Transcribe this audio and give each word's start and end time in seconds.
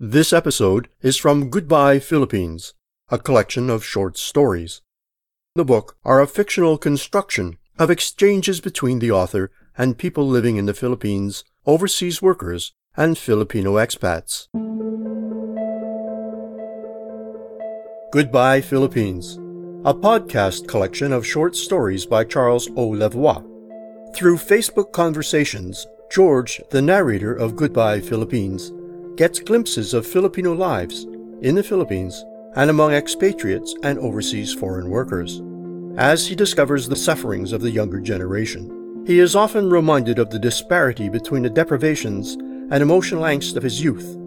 This 0.00 0.32
episode 0.32 0.88
is 1.00 1.16
from 1.16 1.48
Goodbye 1.48 2.00
Philippines, 2.00 2.74
a 3.08 3.20
collection 3.20 3.70
of 3.70 3.84
short 3.84 4.18
stories. 4.18 4.82
The 5.54 5.64
book 5.64 5.96
are 6.04 6.20
a 6.20 6.26
fictional 6.26 6.76
construction 6.76 7.56
of 7.78 7.88
exchanges 7.88 8.60
between 8.60 8.98
the 8.98 9.12
author 9.12 9.52
and 9.78 9.96
people 9.96 10.26
living 10.26 10.56
in 10.56 10.66
the 10.66 10.74
Philippines, 10.74 11.44
overseas 11.66 12.20
workers, 12.20 12.72
and 12.96 13.16
Filipino 13.16 13.74
expats. 13.74 14.48
Goodbye 18.12 18.60
Philippines, 18.60 19.38
a 19.86 19.94
podcast 19.94 20.68
collection 20.68 21.14
of 21.14 21.26
short 21.26 21.56
stories 21.56 22.04
by 22.04 22.24
Charles 22.24 22.68
O. 22.76 22.90
Lavoie. 22.90 23.42
Through 24.14 24.36
Facebook 24.36 24.92
conversations, 24.92 25.86
George, 26.10 26.60
the 26.68 26.82
narrator 26.82 27.32
of 27.32 27.56
Goodbye 27.56 28.00
Philippines, 28.00 28.70
gets 29.16 29.40
glimpses 29.40 29.94
of 29.94 30.06
Filipino 30.06 30.52
lives 30.52 31.04
in 31.40 31.54
the 31.54 31.62
Philippines 31.62 32.22
and 32.54 32.68
among 32.68 32.92
expatriates 32.92 33.74
and 33.82 33.98
overseas 33.98 34.52
foreign 34.52 34.90
workers. 34.90 35.40
As 35.96 36.26
he 36.26 36.34
discovers 36.34 36.86
the 36.86 36.94
sufferings 36.94 37.54
of 37.54 37.62
the 37.62 37.70
younger 37.70 37.98
generation, 37.98 39.04
he 39.06 39.20
is 39.20 39.34
often 39.34 39.70
reminded 39.70 40.18
of 40.18 40.28
the 40.28 40.38
disparity 40.38 41.08
between 41.08 41.44
the 41.44 41.48
deprivations 41.48 42.34
and 42.34 42.82
emotional 42.82 43.22
angst 43.22 43.56
of 43.56 43.62
his 43.62 43.82
youth. 43.82 44.18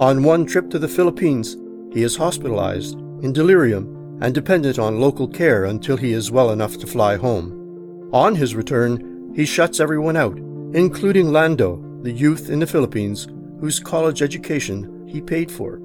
On 0.00 0.22
one 0.22 0.46
trip 0.46 0.70
to 0.70 0.78
the 0.78 0.88
Philippines, 0.88 1.58
he 1.92 2.02
is 2.02 2.16
hospitalized 2.16 2.96
in 3.22 3.32
delirium 3.32 4.18
and 4.20 4.34
dependent 4.34 4.78
on 4.78 5.00
local 5.00 5.26
care 5.26 5.64
until 5.64 5.96
he 5.96 6.12
is 6.12 6.30
well 6.30 6.50
enough 6.50 6.78
to 6.78 6.86
fly 6.86 7.16
home. 7.16 8.08
On 8.12 8.34
his 8.34 8.54
return, 8.54 9.32
he 9.34 9.44
shuts 9.44 9.80
everyone 9.80 10.16
out, 10.16 10.36
including 10.74 11.32
Lando, 11.32 11.82
the 12.02 12.12
youth 12.12 12.50
in 12.50 12.58
the 12.58 12.66
Philippines 12.66 13.28
whose 13.60 13.78
college 13.78 14.22
education 14.22 15.06
he 15.06 15.20
paid 15.20 15.50
for. 15.50 15.80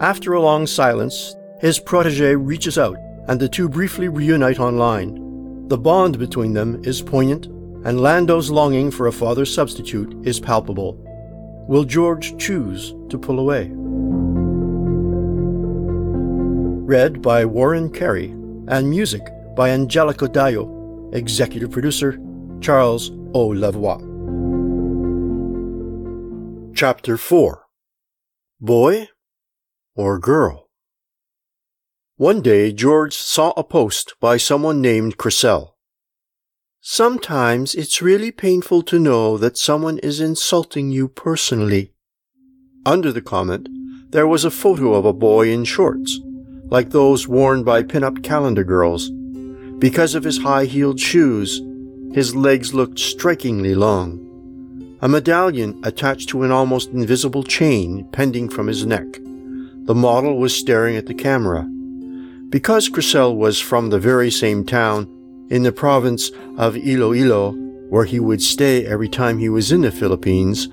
After 0.00 0.32
a 0.34 0.40
long 0.40 0.66
silence, 0.66 1.34
his 1.60 1.78
protege 1.78 2.34
reaches 2.34 2.78
out 2.78 2.98
and 3.28 3.40
the 3.40 3.48
two 3.48 3.68
briefly 3.68 4.08
reunite 4.08 4.60
online. 4.60 5.68
The 5.68 5.78
bond 5.78 6.18
between 6.18 6.52
them 6.52 6.82
is 6.84 7.02
poignant, 7.02 7.46
and 7.86 8.00
Lando's 8.00 8.50
longing 8.50 8.90
for 8.90 9.06
a 9.06 9.12
father 9.12 9.44
substitute 9.44 10.26
is 10.26 10.40
palpable. 10.40 10.96
Will 11.68 11.84
George 11.84 12.36
choose 12.38 12.94
to 13.08 13.18
pull 13.18 13.40
away? 13.40 13.72
Read 16.86 17.20
by 17.20 17.44
Warren 17.44 17.90
Carey, 17.90 18.28
and 18.68 18.88
music 18.88 19.26
by 19.56 19.70
Angelico 19.70 20.28
Dayo, 20.28 21.12
executive 21.12 21.72
producer 21.72 22.16
Charles 22.60 23.10
O. 23.34 23.48
Lavoie. 23.48 24.00
Chapter 26.76 27.16
4 27.16 27.64
Boy 28.60 29.08
or 29.96 30.20
Girl? 30.20 30.68
One 32.18 32.40
day, 32.40 32.72
George 32.72 33.16
saw 33.16 33.52
a 33.56 33.64
post 33.64 34.14
by 34.20 34.36
someone 34.36 34.80
named 34.80 35.18
Chriselle. 35.18 35.72
Sometimes 36.80 37.74
it's 37.74 38.00
really 38.00 38.30
painful 38.30 38.82
to 38.84 39.00
know 39.00 39.36
that 39.38 39.58
someone 39.58 39.98
is 39.98 40.20
insulting 40.20 40.92
you 40.92 41.08
personally. 41.08 41.94
Under 42.86 43.10
the 43.10 43.20
comment, 43.20 43.68
there 44.10 44.28
was 44.28 44.44
a 44.44 44.52
photo 44.52 44.94
of 44.94 45.04
a 45.04 45.12
boy 45.12 45.50
in 45.50 45.64
shorts 45.64 46.20
like 46.68 46.90
those 46.90 47.28
worn 47.28 47.62
by 47.62 47.82
pin-up 47.82 48.22
calendar 48.22 48.64
girls. 48.64 49.10
Because 49.78 50.14
of 50.14 50.24
his 50.24 50.38
high-heeled 50.38 50.98
shoes, 50.98 51.62
his 52.12 52.34
legs 52.34 52.72
looked 52.72 52.98
strikingly 52.98 53.74
long. 53.74 54.22
A 55.02 55.08
medallion 55.08 55.78
attached 55.84 56.30
to 56.30 56.42
an 56.42 56.50
almost 56.50 56.90
invisible 56.90 57.42
chain 57.42 58.08
pending 58.12 58.48
from 58.48 58.66
his 58.66 58.86
neck. 58.86 59.06
The 59.84 59.94
model 59.94 60.38
was 60.38 60.54
staring 60.54 60.96
at 60.96 61.06
the 61.06 61.14
camera. 61.14 61.62
Because 62.48 62.88
Chriselle 62.88 63.36
was 63.36 63.60
from 63.60 63.90
the 63.90 63.98
very 63.98 64.30
same 64.30 64.64
town 64.64 65.08
in 65.50 65.62
the 65.62 65.72
province 65.72 66.30
of 66.56 66.76
Iloilo, 66.76 67.52
where 67.90 68.04
he 68.04 68.18
would 68.18 68.42
stay 68.42 68.84
every 68.86 69.08
time 69.08 69.38
he 69.38 69.48
was 69.48 69.70
in 69.70 69.82
the 69.82 69.92
Philippines, 69.92 70.68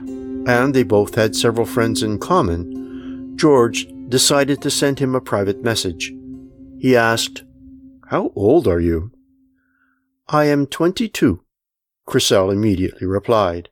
and 0.47 0.73
they 0.73 0.83
both 0.83 1.15
had 1.15 1.35
several 1.35 1.65
friends 1.65 2.01
in 2.01 2.17
common, 2.17 3.33
George 3.35 3.87
decided 4.13 4.61
to 4.61 4.69
send 4.69 4.99
him 4.99 5.15
a 5.15 5.19
private 5.19 5.63
message. 5.63 6.13
He 6.77 6.95
asked, 6.95 7.43
How 8.11 8.31
old 8.35 8.67
are 8.67 8.79
you? 8.79 9.11
I 10.27 10.45
am 10.45 10.67
twenty-two, 10.67 11.43
Chriselle 12.07 12.53
immediately 12.53 13.07
replied. 13.07 13.69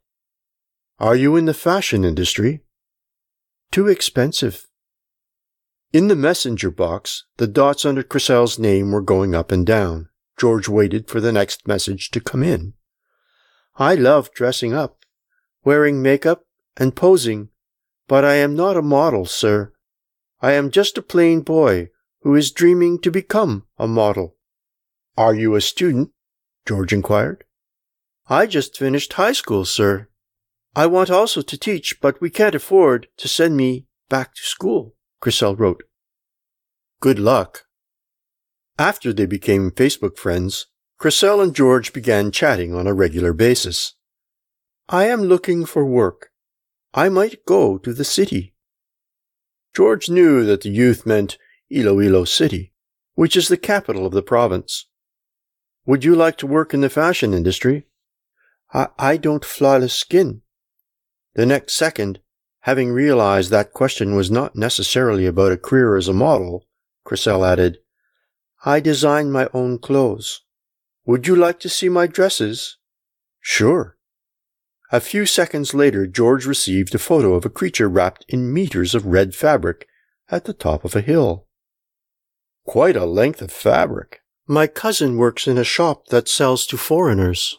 Are 0.98 1.16
you 1.16 1.36
in 1.36 1.46
the 1.46 1.54
fashion 1.54 2.04
industry? 2.04 2.62
Too 3.70 3.88
expensive. 3.88 4.66
In 5.94 6.08
the 6.08 6.16
messenger 6.16 6.72
box, 6.72 7.26
the 7.38 7.46
dots 7.46 7.86
under 7.86 8.02
Chriselle's 8.02 8.58
name 8.58 8.92
were 8.92 9.02
going 9.14 9.36
up 9.36 9.52
and 9.52 9.64
down. 9.64 10.10
George 10.40 10.68
waited 10.68 11.08
for 11.08 11.22
the 11.22 11.32
next 11.32 11.68
message 11.68 12.10
to 12.10 12.20
come 12.20 12.42
in. 12.42 12.74
I 13.76 13.94
love 13.94 14.34
dressing 14.34 14.74
up, 14.74 14.98
wearing 15.64 16.02
makeup, 16.02 16.48
and 16.78 16.96
posing, 16.96 17.50
but 18.08 18.26
I 18.26 18.38
am 18.38 18.56
not 18.56 18.76
a 18.76 18.82
model, 18.82 19.28
sir. 19.28 19.74
I 20.42 20.54
am 20.54 20.72
just 20.72 20.98
a 20.98 21.04
plain 21.04 21.42
boy 21.42 21.90
who 22.22 22.36
is 22.36 22.52
dreaming 22.52 23.00
to 23.02 23.12
become 23.12 23.68
a 23.78 23.88
model. 23.88 24.38
Are 25.16 25.36
you 25.36 25.56
a 25.56 25.62
student? 25.62 26.10
George 26.68 26.94
inquired. 26.94 27.44
I 28.28 28.48
just 28.48 28.78
finished 28.78 29.14
high 29.14 29.34
school, 29.34 29.66
sir. 29.66 30.08
I 30.76 30.88
want 30.88 31.10
also 31.10 31.42
to 31.42 31.58
teach, 31.58 32.00
but 32.02 32.22
we 32.22 32.30
can't 32.30 32.56
afford 32.56 33.08
to 33.18 33.28
send 33.28 33.58
me 33.58 33.88
back 34.10 34.34
to 34.36 34.42
school, 34.42 34.96
Chriselle 35.22 35.60
wrote. 35.60 35.84
Good 37.02 37.20
luck. 37.20 37.66
After 38.80 39.14
they 39.14 39.26
became 39.26 39.70
Facebook 39.70 40.18
friends, 40.18 40.68
Chriselle 41.00 41.44
and 41.44 41.56
George 41.56 41.94
began 41.94 42.32
chatting 42.32 42.74
on 42.74 42.88
a 42.88 42.94
regular 42.94 43.34
basis. 43.34 43.96
I 44.88 45.06
am 45.06 45.24
looking 45.24 45.66
for 45.66 45.86
work. 45.86 46.30
I 46.94 47.10
might 47.10 47.46
go 47.46 47.78
to 47.78 47.94
the 47.94 48.04
city. 48.04 48.51
George 49.76 50.10
knew 50.10 50.46
that 50.46 50.62
the 50.62 50.70
youth 50.70 51.06
meant 51.06 51.38
Iloilo 51.72 52.26
City, 52.26 52.74
which 53.16 53.36
is 53.36 53.48
the 53.48 53.58
capital 53.58 54.06
of 54.06 54.14
the 54.14 54.22
province. 54.22 54.88
Would 55.86 56.04
you 56.04 56.16
like 56.16 56.38
to 56.40 56.48
work 56.48 56.74
in 56.74 56.82
the 56.82 56.90
fashion 56.90 57.34
industry? 57.34 57.88
I, 58.74 58.88
I 59.00 59.18
don't 59.18 59.46
flawless 59.46 59.94
skin. 59.94 60.42
The 61.36 61.46
next 61.46 61.74
second, 61.74 62.20
having 62.62 62.92
realized 62.92 63.50
that 63.52 63.74
question 63.74 64.16
was 64.16 64.30
not 64.30 64.56
necessarily 64.56 65.26
about 65.26 65.52
a 65.52 65.58
career 65.58 65.96
as 65.96 66.08
a 66.08 66.14
model, 66.14 66.66
Chriselle 67.06 67.48
added, 67.48 67.80
I 68.64 68.80
design 68.80 69.32
my 69.32 69.50
own 69.54 69.80
clothes. 69.80 70.42
Would 71.06 71.26
you 71.26 71.36
like 71.36 71.60
to 71.62 71.70
see 71.70 71.90
my 71.90 72.06
dresses? 72.06 72.78
Sure. 73.40 73.98
A 74.94 75.00
few 75.00 75.26
seconds 75.26 75.74
later, 75.74 76.06
George 76.06 76.46
received 76.46 76.94
a 76.94 77.00
photo 77.00 77.34
of 77.34 77.46
a 77.46 77.50
creature 77.50 77.88
wrapped 77.88 78.26
in 78.28 78.54
meters 78.54 78.94
of 78.94 79.06
red 79.06 79.34
fabric 79.34 79.88
at 80.30 80.44
the 80.44 80.54
top 80.54 80.84
of 80.84 80.98
a 80.98 81.02
hill. 81.02 81.48
Quite 82.66 82.98
a 82.98 83.06
length 83.06 83.42
of 83.42 83.54
fabric. 83.54 84.22
My 84.48 84.68
cousin 84.68 85.16
works 85.16 85.48
in 85.48 85.58
a 85.58 85.64
shop 85.64 86.08
that 86.08 86.28
sells 86.28 86.68
to 86.68 86.78
foreigners. 86.78 87.58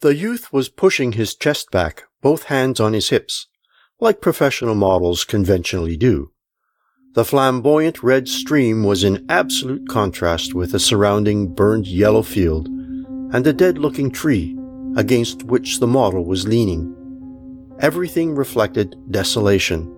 The 0.00 0.14
youth 0.14 0.50
was 0.50 0.70
pushing 0.70 1.12
his 1.12 1.34
chest 1.34 1.70
back, 1.70 2.04
both 2.22 2.44
hands 2.44 2.80
on 2.80 2.94
his 2.94 3.10
hips, 3.10 3.48
like 4.00 4.22
professional 4.22 4.74
models 4.74 5.24
conventionally 5.24 5.98
do. 5.98 6.32
The 7.12 7.26
flamboyant 7.26 8.02
red 8.02 8.26
stream 8.26 8.84
was 8.84 9.04
in 9.04 9.26
absolute 9.28 9.86
contrast 9.88 10.54
with 10.54 10.72
the 10.72 10.80
surrounding 10.80 11.54
burned 11.54 11.86
yellow 11.86 12.22
field 12.22 12.68
and 12.68 13.44
the 13.44 13.52
dead 13.52 13.76
looking 13.76 14.10
tree 14.10 14.57
against 14.98 15.44
which 15.44 15.78
the 15.78 15.86
model 15.86 16.24
was 16.24 16.48
leaning. 16.48 16.92
Everything 17.78 18.34
reflected 18.34 18.96
desolation, 19.12 19.96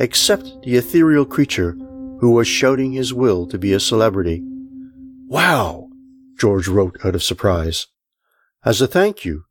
except 0.00 0.62
the 0.64 0.74
ethereal 0.74 1.24
creature 1.24 1.76
who 2.18 2.32
was 2.32 2.48
shouting 2.48 2.90
his 2.90 3.14
will 3.14 3.46
to 3.46 3.56
be 3.56 3.72
a 3.72 3.78
celebrity. 3.78 4.42
Wow! 5.28 5.88
George 6.36 6.66
wrote 6.66 6.96
out 7.04 7.14
of 7.14 7.22
surprise. 7.22 7.86
As 8.64 8.80
a 8.80 8.88
thank 8.88 9.24
you, 9.24 9.44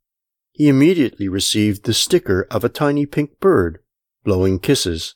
he 0.52 0.68
immediately 0.68 1.30
received 1.30 1.86
the 1.86 1.94
sticker 1.94 2.46
of 2.52 2.66
a 2.66 2.70
tiny 2.70 3.06
pink 3.06 3.40
bird 3.40 3.80
blowing 4.26 4.60
kisses. 4.60 5.16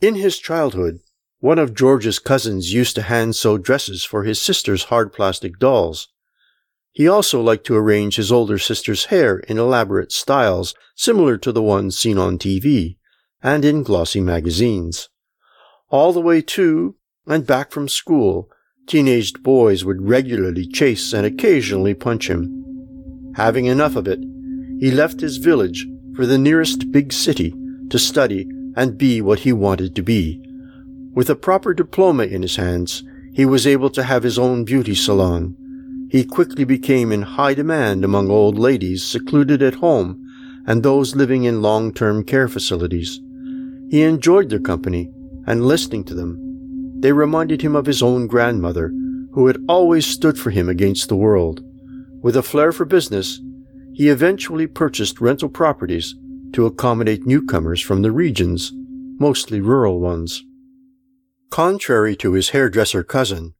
In 0.00 0.14
his 0.14 0.38
childhood, 0.38 1.00
one 1.40 1.58
of 1.58 1.74
George's 1.74 2.20
cousins 2.20 2.72
used 2.72 2.94
to 2.94 3.02
hand 3.02 3.34
sew 3.34 3.58
dresses 3.58 4.04
for 4.04 4.22
his 4.22 4.40
sister's 4.40 4.84
hard 4.84 5.12
plastic 5.12 5.58
dolls. 5.58 6.08
He 6.98 7.06
also 7.06 7.40
liked 7.40 7.64
to 7.66 7.76
arrange 7.76 8.16
his 8.16 8.32
older 8.32 8.58
sister's 8.58 9.04
hair 9.04 9.38
in 9.46 9.56
elaborate 9.56 10.10
styles 10.10 10.74
similar 10.96 11.36
to 11.38 11.52
the 11.52 11.62
ones 11.62 11.96
seen 11.96 12.18
on 12.18 12.38
TV 12.38 12.96
and 13.40 13.64
in 13.64 13.84
glossy 13.84 14.20
magazines. 14.20 15.08
All 15.90 16.12
the 16.12 16.20
way 16.20 16.42
to 16.42 16.96
and 17.24 17.46
back 17.46 17.70
from 17.70 17.86
school, 17.86 18.50
teenaged 18.88 19.44
boys 19.44 19.84
would 19.84 20.08
regularly 20.08 20.66
chase 20.66 21.12
and 21.12 21.24
occasionally 21.24 21.94
punch 21.94 22.28
him. 22.28 23.32
Having 23.36 23.66
enough 23.66 23.94
of 23.94 24.08
it, 24.08 24.18
he 24.80 24.90
left 24.90 25.20
his 25.20 25.36
village 25.36 25.86
for 26.16 26.26
the 26.26 26.36
nearest 26.36 26.90
big 26.90 27.12
city 27.12 27.54
to 27.90 27.98
study 28.00 28.48
and 28.74 28.98
be 28.98 29.20
what 29.20 29.38
he 29.38 29.52
wanted 29.52 29.94
to 29.94 30.02
be. 30.02 30.42
With 31.14 31.30
a 31.30 31.36
proper 31.36 31.74
diploma 31.74 32.24
in 32.24 32.42
his 32.42 32.56
hands, 32.56 33.04
he 33.32 33.46
was 33.46 33.68
able 33.68 33.90
to 33.90 34.02
have 34.02 34.24
his 34.24 34.36
own 34.36 34.64
beauty 34.64 34.96
salon. 34.96 35.56
He 36.10 36.24
quickly 36.24 36.64
became 36.64 37.12
in 37.12 37.22
high 37.22 37.54
demand 37.54 38.04
among 38.04 38.30
old 38.30 38.58
ladies 38.58 39.04
secluded 39.04 39.62
at 39.62 39.74
home 39.74 40.24
and 40.66 40.82
those 40.82 41.14
living 41.14 41.44
in 41.44 41.62
long-term 41.62 42.24
care 42.24 42.48
facilities. 42.48 43.20
He 43.90 44.02
enjoyed 44.02 44.48
their 44.48 44.58
company 44.58 45.10
and 45.46 45.66
listening 45.66 46.04
to 46.04 46.14
them. 46.14 47.00
They 47.00 47.12
reminded 47.12 47.62
him 47.62 47.76
of 47.76 47.86
his 47.86 48.02
own 48.02 48.26
grandmother, 48.26 48.88
who 49.32 49.46
had 49.46 49.64
always 49.68 50.06
stood 50.06 50.38
for 50.38 50.50
him 50.50 50.68
against 50.68 51.08
the 51.08 51.16
world. 51.16 51.62
With 52.22 52.36
a 52.36 52.42
flair 52.42 52.72
for 52.72 52.84
business, 52.84 53.40
he 53.92 54.08
eventually 54.08 54.66
purchased 54.66 55.20
rental 55.20 55.48
properties 55.48 56.14
to 56.52 56.66
accommodate 56.66 57.26
newcomers 57.26 57.80
from 57.80 58.02
the 58.02 58.12
regions, 58.12 58.72
mostly 58.74 59.60
rural 59.60 60.00
ones. 60.00 60.44
Contrary 61.50 62.16
to 62.16 62.32
his 62.32 62.50
hairdresser 62.50 63.02
cousin, 63.02 63.54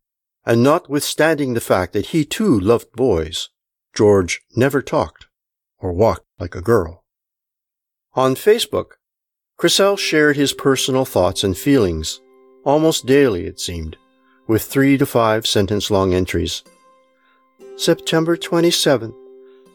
and 0.48 0.62
notwithstanding 0.62 1.52
the 1.52 1.60
fact 1.60 1.92
that 1.92 2.06
he 2.06 2.24
too 2.24 2.58
loved 2.58 2.90
boys, 2.92 3.50
George 3.94 4.40
never 4.56 4.80
talked 4.80 5.26
or 5.78 5.92
walked 5.92 6.24
like 6.40 6.54
a 6.54 6.62
girl. 6.62 7.04
On 8.14 8.34
Facebook, 8.34 8.92
Chriselle 9.60 9.98
shared 9.98 10.36
his 10.36 10.54
personal 10.54 11.04
thoughts 11.04 11.44
and 11.44 11.56
feelings, 11.56 12.22
almost 12.64 13.04
daily 13.04 13.44
it 13.44 13.60
seemed, 13.60 13.98
with 14.46 14.62
three 14.62 14.96
to 14.96 15.04
five 15.04 15.46
sentence 15.46 15.90
long 15.90 16.14
entries. 16.14 16.64
September 17.76 18.34
27th. 18.34 19.14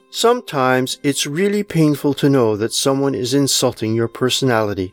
Sometimes 0.10 0.98
it's 1.04 1.28
really 1.28 1.62
painful 1.62 2.16
to 2.16 2.30
know 2.30 2.58
that 2.58 2.74
someone 2.74 3.14
is 3.14 3.36
insulting 3.36 3.94
your 3.94 4.08
personality. 4.08 4.92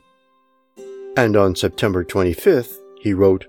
And 1.17 1.37
on 1.37 1.57
September 1.57 2.05
25th, 2.05 2.77
he 3.01 3.15
wrote, 3.15 3.47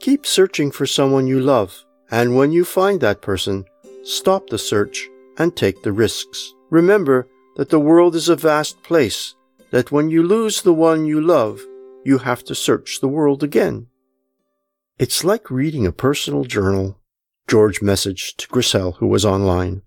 Keep 0.00 0.26
searching 0.26 0.70
for 0.70 0.86
someone 0.86 1.26
you 1.26 1.40
love, 1.40 1.84
and 2.10 2.36
when 2.36 2.52
you 2.52 2.64
find 2.64 3.00
that 3.00 3.22
person, 3.22 3.64
stop 4.04 4.48
the 4.48 4.58
search 4.58 5.08
and 5.38 5.56
take 5.56 5.82
the 5.82 5.92
risks. 5.92 6.54
Remember 6.70 7.28
that 7.56 7.70
the 7.70 7.80
world 7.80 8.14
is 8.14 8.28
a 8.28 8.36
vast 8.36 8.82
place, 8.82 9.34
that 9.70 9.90
when 9.90 10.10
you 10.10 10.22
lose 10.22 10.62
the 10.62 10.74
one 10.74 11.06
you 11.06 11.20
love, 11.20 11.60
you 12.04 12.18
have 12.18 12.44
to 12.44 12.54
search 12.54 13.00
the 13.00 13.08
world 13.08 13.42
again. 13.42 13.88
It's 14.98 15.24
like 15.24 15.50
reading 15.50 15.86
a 15.86 15.92
personal 15.92 16.44
journal, 16.44 17.00
George 17.48 17.80
messaged 17.80 18.36
to 18.36 18.48
Chriselle, 18.48 18.96
who 18.96 19.06
was 19.06 19.24
online. 19.24 19.82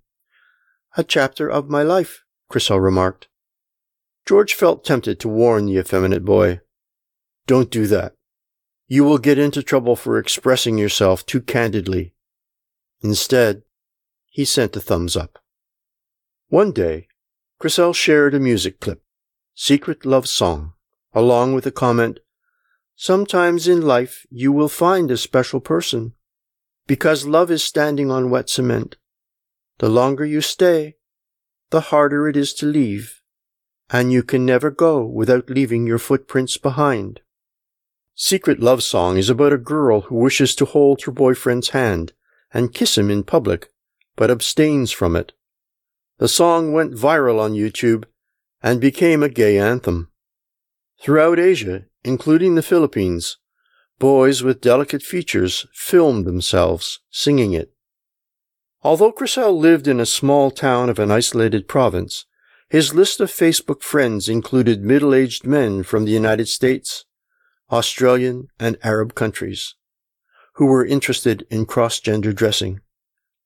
A 0.97 1.03
chapter 1.03 1.49
of 1.49 1.69
my 1.69 1.83
life, 1.83 2.23
Chriselle 2.51 2.83
remarked. 2.83 3.27
George 4.27 4.53
felt 4.53 4.83
tempted 4.83 5.19
to 5.19 5.29
warn 5.29 5.65
the 5.65 5.77
effeminate 5.77 6.25
boy. 6.25 6.59
Don't 7.47 7.71
do 7.71 7.87
that. 7.87 8.13
You 8.89 9.05
will 9.05 9.19
get 9.19 9.37
into 9.37 9.63
trouble 9.63 9.95
for 9.95 10.17
expressing 10.17 10.77
yourself 10.77 11.25
too 11.25 11.41
candidly. 11.41 12.15
Instead, 13.01 13.61
he 14.25 14.43
sent 14.43 14.75
a 14.75 14.81
thumbs 14.81 15.15
up. 15.15 15.39
One 16.49 16.73
day, 16.73 17.07
Chriselle 17.61 17.95
shared 17.95 18.33
a 18.33 18.39
music 18.39 18.81
clip, 18.81 19.01
Secret 19.53 20.05
Love 20.05 20.27
Song, 20.27 20.73
along 21.13 21.53
with 21.53 21.65
a 21.65 21.71
comment, 21.71 22.19
Sometimes 23.01 23.65
in 23.65 23.81
life 23.81 24.25
you 24.29 24.51
will 24.51 24.67
find 24.67 25.09
a 25.09 25.15
special 25.15 25.61
person, 25.61 26.15
because 26.85 27.25
love 27.25 27.49
is 27.49 27.63
standing 27.63 28.11
on 28.11 28.29
wet 28.29 28.49
cement. 28.49 28.97
The 29.77 29.87
longer 29.87 30.25
you 30.25 30.41
stay, 30.41 30.97
the 31.69 31.79
harder 31.79 32.27
it 32.27 32.35
is 32.35 32.53
to 32.55 32.65
leave, 32.65 33.21
and 33.89 34.11
you 34.11 34.21
can 34.21 34.45
never 34.45 34.69
go 34.69 35.05
without 35.05 35.49
leaving 35.49 35.87
your 35.87 35.97
footprints 35.97 36.57
behind. 36.57 37.21
Secret 38.21 38.59
Love 38.59 38.83
Song 38.83 39.15
is 39.15 39.29
about 39.29 39.53
a 39.53 39.57
girl 39.57 40.01
who 40.01 40.15
wishes 40.15 40.53
to 40.53 40.65
hold 40.65 41.03
her 41.03 41.11
boyfriend's 41.11 41.69
hand 41.69 42.11
and 42.53 42.73
kiss 42.73 42.97
him 42.97 43.09
in 43.09 43.23
public, 43.23 43.69
but 44.17 44.29
abstains 44.29 44.91
from 44.91 45.15
it. 45.15 45.31
The 46.17 46.27
song 46.27 46.73
went 46.73 46.93
viral 46.93 47.39
on 47.39 47.53
YouTube 47.53 48.03
and 48.61 48.81
became 48.81 49.23
a 49.23 49.29
gay 49.29 49.57
anthem. 49.57 50.11
Throughout 51.01 51.39
Asia, 51.39 51.85
including 52.03 52.55
the 52.55 52.61
Philippines, 52.61 53.37
boys 53.99 54.43
with 54.43 54.59
delicate 54.59 55.01
features 55.01 55.65
filmed 55.71 56.25
themselves 56.25 56.99
singing 57.09 57.53
it. 57.53 57.71
Although 58.81 59.13
Chriselle 59.13 59.57
lived 59.57 59.87
in 59.87 60.01
a 60.01 60.05
small 60.05 60.51
town 60.51 60.89
of 60.89 60.99
an 60.99 61.09
isolated 61.09 61.69
province, 61.69 62.25
his 62.67 62.93
list 62.93 63.21
of 63.21 63.31
Facebook 63.31 63.81
friends 63.81 64.27
included 64.27 64.83
middle-aged 64.83 65.47
men 65.47 65.83
from 65.83 66.03
the 66.03 66.11
United 66.11 66.49
States, 66.49 67.05
Australian, 67.71 68.47
and 68.59 68.77
Arab 68.83 69.15
countries, 69.15 69.75
who 70.55 70.65
were 70.65 70.85
interested 70.85 71.45
in 71.49 71.65
cross-gender 71.65 72.33
dressing. 72.33 72.81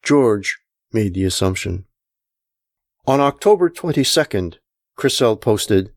George 0.01 0.59
made 0.91 1.13
the 1.13 1.25
assumption. 1.25 1.85
On 3.05 3.19
October 3.19 3.69
22nd, 3.69 4.55
Chriselle 4.97 5.39
posted, 5.39 5.91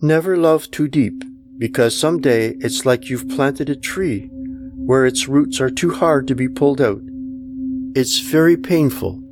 Never 0.00 0.36
love 0.36 0.70
too 0.70 0.88
deep, 0.88 1.22
because 1.58 1.96
someday 1.96 2.54
it's 2.58 2.84
like 2.84 3.08
you've 3.08 3.28
planted 3.28 3.70
a 3.70 3.76
tree 3.76 4.28
where 4.74 5.06
its 5.06 5.28
roots 5.28 5.60
are 5.60 5.70
too 5.70 5.92
hard 5.92 6.26
to 6.26 6.34
be 6.34 6.48
pulled 6.48 6.80
out. 6.80 7.00
It's 7.94 8.18
very 8.18 8.56
painful 8.56 9.22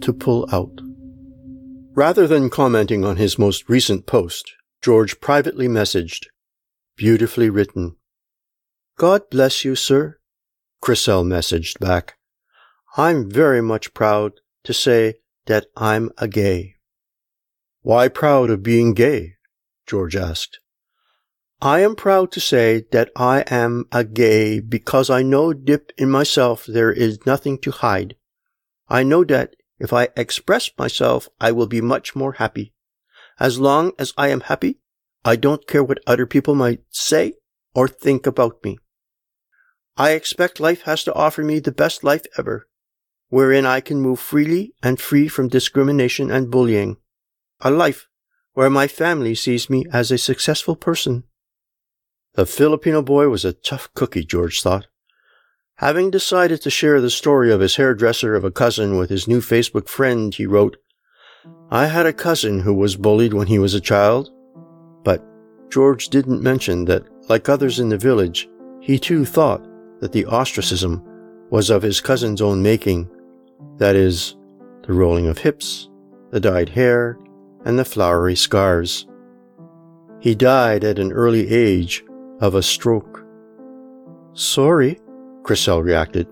to 0.00 0.12
pull 0.12 0.48
out. 0.50 0.80
Rather 1.94 2.26
than 2.26 2.48
commenting 2.48 3.04
on 3.04 3.16
his 3.16 3.38
most 3.38 3.68
recent 3.68 4.06
post, 4.06 4.54
George 4.80 5.20
privately 5.20 5.68
messaged, 5.68 6.26
Beautifully 6.96 7.50
written. 7.50 7.96
God 8.96 9.28
bless 9.28 9.64
you, 9.64 9.74
sir. 9.74 10.18
Chriselle 10.80 11.24
messaged 11.24 11.80
back. 11.80 12.14
I'm 12.96 13.28
very 13.28 13.60
much 13.60 13.94
proud 13.94 14.34
to 14.62 14.72
say 14.72 15.14
that 15.46 15.66
I'm 15.76 16.10
a 16.18 16.28
gay. 16.28 16.76
Why 17.82 18.08
proud 18.08 18.48
of 18.50 18.62
being 18.62 18.94
gay? 18.94 19.34
George 19.86 20.14
asked. 20.14 20.60
I 21.60 21.80
am 21.80 21.96
proud 21.96 22.30
to 22.32 22.40
say 22.40 22.84
that 22.92 23.10
I 23.16 23.40
am 23.48 23.86
a 23.90 24.04
gay 24.04 24.60
because 24.60 25.10
I 25.10 25.22
know 25.22 25.52
deep 25.52 25.92
in 25.98 26.10
myself 26.10 26.64
there 26.66 26.92
is 26.92 27.26
nothing 27.26 27.58
to 27.58 27.70
hide. 27.70 28.14
I 28.88 29.02
know 29.02 29.24
that 29.24 29.56
if 29.78 29.92
I 29.92 30.08
express 30.16 30.70
myself, 30.78 31.28
I 31.40 31.50
will 31.50 31.66
be 31.66 31.80
much 31.80 32.14
more 32.14 32.34
happy. 32.34 32.72
As 33.40 33.58
long 33.58 33.92
as 33.98 34.12
I 34.16 34.28
am 34.28 34.42
happy, 34.42 34.78
I 35.24 35.36
don't 35.36 35.66
care 35.66 35.82
what 35.82 36.00
other 36.06 36.26
people 36.26 36.54
might 36.54 36.82
say 36.90 37.34
or 37.74 37.88
think 37.88 38.26
about 38.26 38.62
me. 38.62 38.78
I 39.96 40.10
expect 40.10 40.60
life 40.60 40.82
has 40.82 41.04
to 41.04 41.14
offer 41.14 41.42
me 41.42 41.60
the 41.60 41.72
best 41.72 42.04
life 42.04 42.26
ever, 42.36 42.66
wherein 43.28 43.64
I 43.64 43.80
can 43.80 44.00
move 44.00 44.20
freely 44.20 44.74
and 44.82 45.00
free 45.00 45.28
from 45.28 45.48
discrimination 45.48 46.30
and 46.30 46.50
bullying 46.50 46.96
a 47.60 47.70
life 47.70 48.08
where 48.52 48.70
my 48.70 48.86
family 48.86 49.34
sees 49.34 49.70
me 49.70 49.84
as 49.92 50.10
a 50.10 50.18
successful 50.18 50.76
person. 50.76 51.24
The 52.34 52.46
Filipino 52.46 53.00
boy 53.02 53.28
was 53.28 53.44
a 53.44 53.52
tough 53.52 53.88
cookie, 53.94 54.24
George 54.24 54.62
thought. 54.62 54.86
Having 55.76 56.10
decided 56.10 56.60
to 56.62 56.70
share 56.70 57.00
the 57.00 57.10
story 57.10 57.52
of 57.52 57.60
his 57.60 57.76
hairdresser 57.76 58.34
of 58.34 58.44
a 58.44 58.50
cousin 58.50 58.96
with 58.96 59.10
his 59.10 59.26
new 59.26 59.40
Facebook 59.40 59.88
friend, 59.88 60.34
he 60.34 60.46
wrote, 60.46 60.76
I 61.70 61.86
had 61.86 62.06
a 62.06 62.12
cousin 62.12 62.60
who 62.60 62.74
was 62.74 62.96
bullied 62.96 63.34
when 63.34 63.48
he 63.48 63.58
was 63.58 63.74
a 63.74 63.80
child, 63.80 64.30
George 65.74 66.08
didn't 66.08 66.40
mention 66.40 66.84
that, 66.84 67.02
like 67.28 67.48
others 67.48 67.80
in 67.80 67.88
the 67.88 67.98
village, 67.98 68.48
he 68.80 68.96
too 68.96 69.24
thought 69.24 69.66
that 69.98 70.12
the 70.12 70.24
ostracism 70.26 71.02
was 71.50 71.68
of 71.68 71.82
his 71.82 72.00
cousin's 72.00 72.40
own 72.40 72.62
making, 72.62 73.10
that 73.78 73.96
is, 73.96 74.36
the 74.86 74.92
rolling 74.92 75.26
of 75.26 75.38
hips, 75.38 75.90
the 76.30 76.38
dyed 76.38 76.68
hair, 76.68 77.18
and 77.64 77.76
the 77.76 77.84
flowery 77.84 78.36
scars. 78.36 79.08
He 80.20 80.36
died 80.36 80.84
at 80.84 81.00
an 81.00 81.10
early 81.10 81.48
age 81.48 82.04
of 82.40 82.54
a 82.54 82.62
stroke. 82.62 83.26
Sorry, 84.32 85.00
Chriselle 85.42 85.82
reacted. 85.82 86.28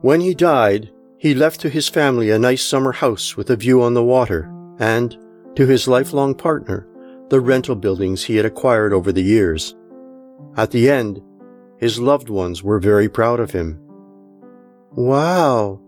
When 0.00 0.20
he 0.20 0.32
died, 0.32 0.92
he 1.18 1.34
left 1.34 1.60
to 1.62 1.68
his 1.68 1.88
family 1.88 2.30
a 2.30 2.38
nice 2.38 2.62
summer 2.62 2.92
house 2.92 3.36
with 3.36 3.50
a 3.50 3.56
view 3.56 3.82
on 3.82 3.94
the 3.94 4.04
water, 4.04 4.48
and, 4.78 5.18
to 5.56 5.66
his 5.66 5.88
lifelong 5.88 6.36
partner, 6.36 6.86
the 7.34 7.40
rental 7.40 7.74
buildings 7.74 8.22
he 8.22 8.36
had 8.36 8.46
acquired 8.46 8.92
over 8.92 9.10
the 9.10 9.20
years. 9.20 9.74
At 10.56 10.70
the 10.70 10.88
end, 10.88 11.20
his 11.78 11.98
loved 11.98 12.28
ones 12.28 12.62
were 12.62 12.78
very 12.78 13.08
proud 13.08 13.40
of 13.40 13.50
him. 13.50 13.80
Wow! 14.92 15.80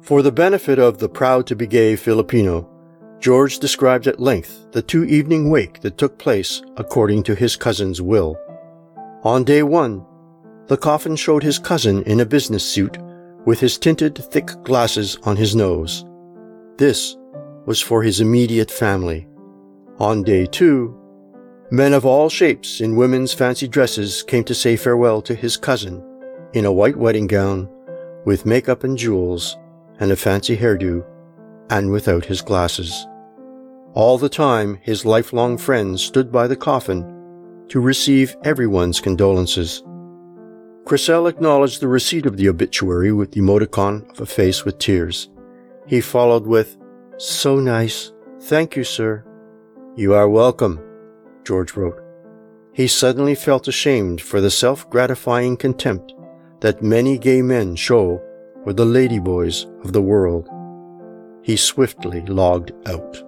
For 0.00 0.20
the 0.20 0.32
benefit 0.32 0.80
of 0.80 0.98
the 0.98 1.08
proud 1.08 1.46
to 1.46 1.54
be 1.54 1.68
gay 1.68 1.94
Filipino, 1.94 2.68
George 3.20 3.60
described 3.60 4.08
at 4.08 4.18
length 4.18 4.72
the 4.72 4.82
two 4.82 5.04
evening 5.04 5.48
wake 5.48 5.78
that 5.82 5.96
took 5.96 6.18
place 6.18 6.60
according 6.76 7.22
to 7.22 7.36
his 7.36 7.54
cousin's 7.54 8.02
will. 8.02 8.36
On 9.22 9.44
day 9.44 9.62
one, 9.62 10.04
the 10.66 10.76
coffin 10.76 11.14
showed 11.14 11.44
his 11.44 11.60
cousin 11.60 12.02
in 12.02 12.18
a 12.18 12.26
business 12.26 12.64
suit 12.64 12.98
with 13.46 13.60
his 13.60 13.78
tinted 13.78 14.18
thick 14.18 14.50
glasses 14.64 15.18
on 15.22 15.36
his 15.36 15.54
nose. 15.54 16.04
This 16.78 17.16
was 17.64 17.80
for 17.80 18.02
his 18.02 18.20
immediate 18.20 18.72
family. 18.72 19.28
On 20.00 20.22
day 20.22 20.46
two, 20.46 20.96
men 21.72 21.92
of 21.92 22.06
all 22.06 22.28
shapes 22.28 22.80
in 22.80 22.94
women's 22.94 23.32
fancy 23.32 23.66
dresses 23.66 24.22
came 24.22 24.44
to 24.44 24.54
say 24.54 24.76
farewell 24.76 25.20
to 25.22 25.34
his 25.34 25.56
cousin 25.56 26.00
in 26.52 26.64
a 26.64 26.72
white 26.72 26.96
wedding 26.96 27.26
gown 27.26 27.68
with 28.24 28.46
makeup 28.46 28.84
and 28.84 28.96
jewels 28.96 29.58
and 29.98 30.12
a 30.12 30.16
fancy 30.16 30.56
hairdo 30.56 31.04
and 31.70 31.90
without 31.90 32.24
his 32.24 32.40
glasses. 32.40 33.08
All 33.94 34.18
the 34.18 34.28
time, 34.28 34.78
his 34.82 35.04
lifelong 35.04 35.58
friends 35.58 36.00
stood 36.00 36.30
by 36.30 36.46
the 36.46 36.54
coffin 36.54 37.64
to 37.68 37.80
receive 37.80 38.36
everyone's 38.44 39.00
condolences. 39.00 39.82
Chriselle 40.84 41.28
acknowledged 41.28 41.80
the 41.80 41.88
receipt 41.88 42.24
of 42.24 42.36
the 42.36 42.48
obituary 42.48 43.10
with 43.10 43.32
the 43.32 43.40
emoticon 43.40 44.08
of 44.10 44.20
a 44.20 44.26
face 44.26 44.64
with 44.64 44.78
tears. 44.78 45.28
He 45.86 46.00
followed 46.00 46.46
with, 46.46 46.76
So 47.16 47.58
nice. 47.58 48.12
Thank 48.42 48.76
you, 48.76 48.84
sir. 48.84 49.24
You 49.98 50.14
are 50.14 50.28
welcome, 50.28 50.80
George 51.44 51.74
wrote. 51.74 52.00
He 52.72 52.86
suddenly 52.86 53.34
felt 53.34 53.66
ashamed 53.66 54.20
for 54.20 54.40
the 54.40 54.48
self 54.48 54.88
gratifying 54.88 55.56
contempt 55.56 56.14
that 56.60 56.84
many 56.84 57.18
gay 57.18 57.42
men 57.42 57.74
show 57.74 58.22
for 58.62 58.72
the 58.72 58.84
ladyboys 58.84 59.66
of 59.84 59.92
the 59.92 60.00
world. 60.00 60.48
He 61.42 61.56
swiftly 61.56 62.20
logged 62.26 62.70
out. 62.86 63.27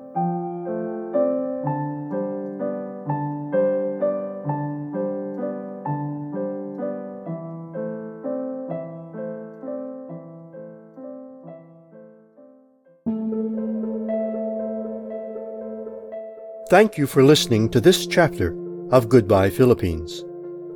Thank 16.71 16.97
you 16.97 17.09
for 17.09 17.25
listening 17.25 17.69
to 17.71 17.81
this 17.81 18.07
chapter 18.07 18.57
of 18.93 19.09
Goodbye 19.09 19.51
Philippines. 19.51 20.25